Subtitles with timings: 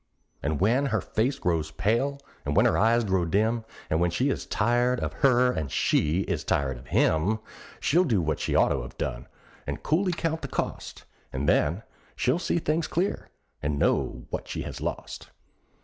[0.41, 4.31] And when her face grows pale, and when her eyes grow dim, And when he
[4.31, 7.37] is tired of her and she is tired of him,
[7.79, 9.27] She'll do what she ought to have done,
[9.67, 11.83] and coolly count the cost; And then
[12.15, 13.29] she'll see things clear,
[13.61, 15.29] and know what she has lost.